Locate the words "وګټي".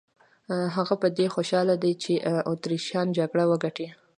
3.51-3.87